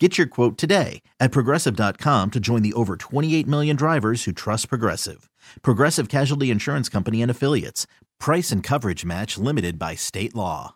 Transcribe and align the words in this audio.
Get 0.00 0.18
your 0.18 0.26
quote 0.26 0.58
today 0.58 1.02
at 1.20 1.30
progressive.com 1.30 2.32
to 2.32 2.40
join 2.40 2.62
the 2.62 2.72
over 2.72 2.96
28 2.96 3.46
million 3.46 3.76
drivers 3.76 4.24
who 4.24 4.32
trust 4.32 4.68
Progressive. 4.68 5.30
Progressive 5.62 6.08
Casualty 6.08 6.50
Insurance 6.50 6.88
Company 6.88 7.22
and 7.22 7.30
Affiliates. 7.30 7.86
Price 8.18 8.50
and 8.50 8.60
coverage 8.60 9.04
match 9.04 9.38
limited 9.38 9.78
by 9.78 9.94
state 9.94 10.34
law. 10.34 10.74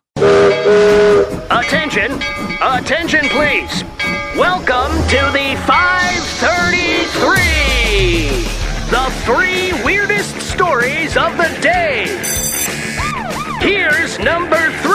Attention! 1.51 2.12
Attention, 2.62 3.28
please! 3.30 3.83
Welcome 4.37 4.92
to 5.09 5.19
the 5.34 5.56
533! 5.66 8.45
The 8.91 9.11
three 9.25 9.73
weirdest 9.84 10.41
stories 10.42 11.16
of 11.16 11.37
the 11.37 11.59
day! 11.61 12.06
Here's 13.61 14.20
number 14.20 14.70
three! 14.83 14.88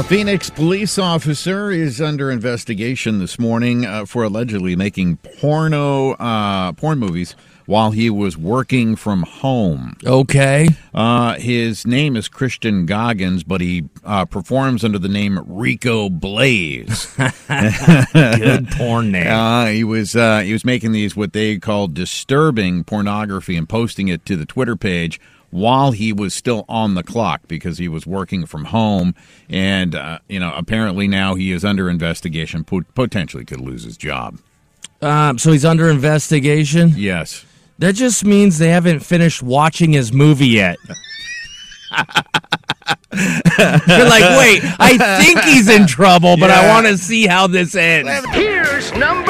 A 0.00 0.02
Phoenix 0.02 0.48
police 0.48 0.98
officer 0.98 1.70
is 1.70 2.00
under 2.00 2.30
investigation 2.30 3.18
this 3.18 3.38
morning 3.38 3.84
uh, 3.84 4.06
for 4.06 4.24
allegedly 4.24 4.74
making 4.74 5.18
porno 5.18 6.12
uh, 6.12 6.72
porn 6.72 6.98
movies 6.98 7.36
while 7.66 7.90
he 7.90 8.08
was 8.08 8.34
working 8.34 8.96
from 8.96 9.24
home. 9.24 9.98
Okay. 10.06 10.68
Uh, 10.94 11.34
his 11.34 11.86
name 11.86 12.16
is 12.16 12.28
Christian 12.28 12.86
Goggins, 12.86 13.44
but 13.44 13.60
he 13.60 13.90
uh, 14.02 14.24
performs 14.24 14.84
under 14.84 14.98
the 14.98 15.06
name 15.06 15.38
Rico 15.46 16.08
Blaze. 16.08 17.14
Good 18.24 18.70
porn 18.70 19.12
name. 19.12 19.26
Uh, 19.26 19.66
he 19.66 19.84
was 19.84 20.16
uh, 20.16 20.40
he 20.40 20.54
was 20.54 20.64
making 20.64 20.92
these 20.92 21.14
what 21.14 21.34
they 21.34 21.58
call 21.58 21.88
disturbing 21.88 22.84
pornography 22.84 23.54
and 23.54 23.68
posting 23.68 24.08
it 24.08 24.24
to 24.24 24.36
the 24.36 24.46
Twitter 24.46 24.76
page 24.76 25.20
while 25.50 25.90
he 25.92 26.12
was 26.12 26.32
still 26.34 26.64
on 26.68 26.94
the 26.94 27.02
clock 27.02 27.40
because 27.48 27.78
he 27.78 27.88
was 27.88 28.06
working 28.06 28.46
from 28.46 28.66
home 28.66 29.14
and 29.48 29.94
uh, 29.94 30.18
you 30.28 30.38
know 30.38 30.52
apparently 30.56 31.08
now 31.08 31.34
he 31.34 31.50
is 31.52 31.64
under 31.64 31.90
investigation 31.90 32.62
pot- 32.64 32.84
potentially 32.94 33.44
could 33.44 33.60
lose 33.60 33.82
his 33.84 33.96
job 33.96 34.38
Um, 35.02 35.38
so 35.38 35.50
he's 35.52 35.64
under 35.64 35.88
investigation. 35.90 36.92
yes 36.96 37.44
That 37.78 37.94
just 37.94 38.24
means 38.24 38.58
they 38.58 38.68
haven't 38.70 39.00
finished 39.00 39.42
watching 39.42 39.92
his 39.92 40.12
movie 40.12 40.48
yet. 40.48 40.76
You're 43.12 44.06
like, 44.08 44.22
wait, 44.38 44.62
I 44.78 45.20
think 45.22 45.40
he's 45.40 45.68
in 45.68 45.86
trouble, 45.88 46.36
but 46.36 46.50
I 46.50 46.68
want 46.68 46.86
to 46.86 46.96
see 46.96 47.26
how 47.26 47.46
this 47.48 47.74
ends. 47.74 48.08
Here's 48.32 48.92
number 48.92 49.29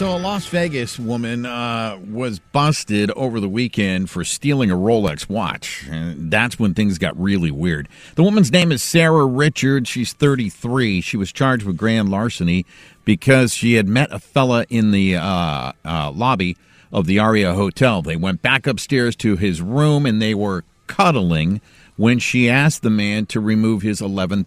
So 0.00 0.16
a 0.16 0.18
las 0.18 0.46
vegas 0.46 0.98
woman 0.98 1.44
uh, 1.44 1.98
was 2.10 2.38
busted 2.38 3.10
over 3.10 3.38
the 3.38 3.50
weekend 3.50 4.08
for 4.08 4.24
stealing 4.24 4.70
a 4.70 4.74
rolex 4.74 5.28
watch. 5.28 5.86
And 5.90 6.30
that's 6.30 6.58
when 6.58 6.72
things 6.72 6.96
got 6.96 7.20
really 7.20 7.50
weird. 7.50 7.86
The 8.14 8.22
woman's 8.22 8.50
name 8.50 8.72
is 8.72 8.82
sarah 8.82 9.26
richards. 9.26 9.90
She's 9.90 10.14
33 10.14 11.02
she 11.02 11.18
was 11.18 11.30
charged 11.30 11.66
with 11.66 11.76
grand 11.76 12.08
larceny 12.08 12.64
because 13.04 13.52
she 13.52 13.74
had 13.74 13.88
met 13.88 14.10
a 14.10 14.18
fella 14.18 14.64
in 14.70 14.90
the 14.90 15.16
uh, 15.16 15.72
uh, 15.84 16.10
lobby 16.12 16.56
of 16.90 17.04
the 17.04 17.18
aria 17.18 17.52
hotel. 17.52 18.00
They 18.00 18.16
went 18.16 18.40
back 18.40 18.66
upstairs 18.66 19.14
to 19.16 19.36
his 19.36 19.60
room 19.60 20.06
and 20.06 20.22
they 20.22 20.34
were 20.34 20.64
cuddling 20.86 21.60
when 21.98 22.18
she 22.18 22.48
asked 22.48 22.80
the 22.80 22.88
man 22.88 23.26
to 23.26 23.38
remove 23.38 23.82
his 23.82 24.00
$11,000 24.00 24.46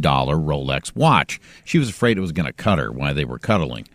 Rolex 0.00 0.96
watch. 0.96 1.38
She 1.62 1.78
was 1.78 1.90
afraid 1.90 2.16
it 2.16 2.22
was 2.22 2.32
going 2.32 2.46
to 2.46 2.54
cut 2.54 2.78
her 2.78 2.90
while 2.90 3.12
they 3.12 3.26
were 3.26 3.38
cuddling. 3.38 3.86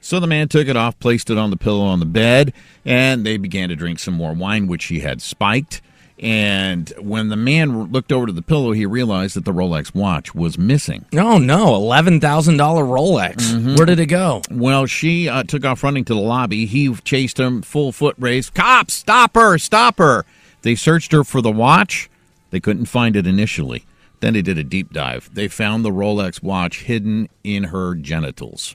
So 0.00 0.20
the 0.20 0.26
man 0.26 0.48
took 0.48 0.68
it 0.68 0.76
off, 0.76 0.98
placed 1.00 1.30
it 1.30 1.38
on 1.38 1.50
the 1.50 1.56
pillow 1.56 1.84
on 1.84 2.00
the 2.00 2.06
bed, 2.06 2.52
and 2.84 3.26
they 3.26 3.36
began 3.36 3.68
to 3.68 3.76
drink 3.76 3.98
some 3.98 4.14
more 4.14 4.32
wine, 4.32 4.66
which 4.66 4.82
she 4.82 5.00
had 5.00 5.20
spiked. 5.20 5.82
And 6.20 6.92
when 6.98 7.28
the 7.28 7.36
man 7.36 7.92
looked 7.92 8.10
over 8.10 8.26
to 8.26 8.32
the 8.32 8.42
pillow, 8.42 8.72
he 8.72 8.86
realized 8.86 9.36
that 9.36 9.44
the 9.44 9.52
Rolex 9.52 9.94
watch 9.94 10.34
was 10.34 10.58
missing. 10.58 11.04
Oh 11.12 11.38
no, 11.38 11.76
eleven 11.76 12.20
thousand 12.20 12.56
dollar 12.56 12.82
Rolex. 12.82 13.76
Where 13.76 13.86
did 13.86 14.00
it 14.00 14.06
go? 14.06 14.42
Well, 14.50 14.86
she 14.86 15.28
uh, 15.28 15.44
took 15.44 15.64
off 15.64 15.84
running 15.84 16.04
to 16.06 16.14
the 16.14 16.20
lobby. 16.20 16.66
He 16.66 16.92
chased 16.96 17.38
him 17.38 17.62
full 17.62 17.92
foot 17.92 18.16
race. 18.18 18.50
Cops, 18.50 18.94
stop 18.94 19.36
her, 19.36 19.58
stop 19.58 19.98
her. 19.98 20.24
They 20.62 20.74
searched 20.74 21.12
her 21.12 21.22
for 21.22 21.40
the 21.40 21.52
watch. 21.52 22.10
They 22.50 22.58
couldn't 22.58 22.86
find 22.86 23.14
it 23.14 23.26
initially. 23.26 23.84
Then 24.18 24.32
they 24.32 24.42
did 24.42 24.58
a 24.58 24.64
deep 24.64 24.92
dive. 24.92 25.30
They 25.32 25.46
found 25.46 25.84
the 25.84 25.90
Rolex 25.90 26.42
watch 26.42 26.82
hidden 26.82 27.28
in 27.44 27.64
her 27.64 27.94
genitals. 27.94 28.74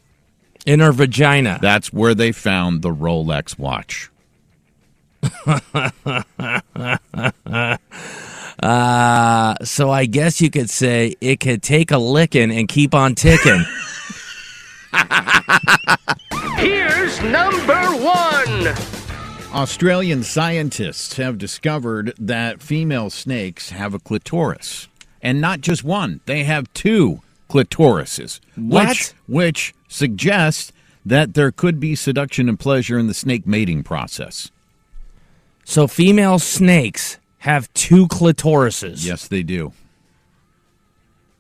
In 0.65 0.79
her 0.79 0.91
vagina. 0.91 1.59
That's 1.61 1.91
where 1.91 2.15
they 2.15 2.31
found 2.31 2.81
the 2.81 2.89
Rolex 2.89 3.59
watch. 3.59 4.09
Uh, 8.59 9.55
so 9.65 9.91
I 9.91 10.05
guess 10.05 10.39
you 10.39 10.49
could 10.49 10.69
say 10.69 11.15
it 11.19 11.41
could 11.41 11.61
take 11.63 11.91
a 11.91 11.97
licking 11.97 12.49
and 12.49 12.69
keep 12.69 12.95
on 12.95 13.13
ticking. 13.13 13.65
Here's 16.57 17.21
number 17.23 17.81
one! 17.97 18.67
Australian 19.53 20.23
scientists 20.23 21.17
have 21.17 21.37
discovered 21.37 22.13
that 22.17 22.61
female 22.61 23.09
snakes 23.09 23.71
have 23.71 23.93
a 23.93 23.99
clitoris. 23.99 24.87
And 25.21 25.41
not 25.41 25.61
just 25.61 25.83
one, 25.83 26.21
they 26.25 26.43
have 26.43 26.71
two 26.73 27.21
clitorises. 27.53 28.39
What? 28.55 28.87
Which, 28.87 29.13
which 29.27 29.73
suggests 29.87 30.71
that 31.05 31.33
there 31.35 31.51
could 31.51 31.79
be 31.79 31.95
seduction 31.95 32.49
and 32.49 32.59
pleasure 32.59 32.97
in 32.97 33.07
the 33.07 33.13
snake 33.13 33.45
mating 33.45 33.83
process. 33.83 34.49
so 35.65 35.87
female 35.87 36.39
snakes 36.39 37.19
have 37.39 37.71
two 37.73 38.07
clitorises. 38.07 39.05
Yes, 39.05 39.27
they 39.27 39.43
do. 39.43 39.73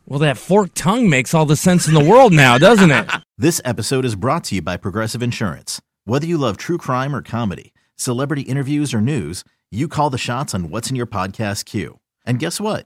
Well, 0.05 0.19
that 0.19 0.37
forked 0.37 0.75
tongue 0.75 1.09
makes 1.09 1.33
all 1.33 1.45
the 1.45 1.55
sense 1.55 1.87
in 1.87 1.93
the 1.93 2.03
world 2.03 2.33
now, 2.33 2.57
doesn't 2.57 2.91
it? 2.91 3.09
This 3.35 3.59
episode 3.65 4.05
is 4.05 4.15
brought 4.15 4.43
to 4.45 4.55
you 4.55 4.61
by 4.61 4.77
Progressive 4.77 5.23
Insurance. 5.23 5.81
Whether 6.05 6.27
you 6.27 6.37
love 6.37 6.55
true 6.55 6.77
crime 6.77 7.15
or 7.15 7.23
comedy, 7.23 7.73
celebrity 7.95 8.43
interviews 8.43 8.93
or 8.93 9.01
news, 9.01 9.43
you 9.71 9.87
call 9.87 10.11
the 10.11 10.19
shots 10.19 10.53
on 10.53 10.69
what's 10.69 10.91
in 10.91 10.95
your 10.95 11.07
podcast 11.07 11.65
queue. 11.65 11.99
And 12.27 12.37
guess 12.37 12.61
what? 12.61 12.85